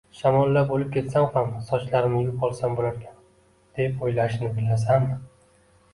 [0.19, 3.21] «shamollab o‘lib ketsam ham sochlarimni yuvib olsam bo‘larkan»
[3.81, 5.21] deb o‘ylashini bilasanmi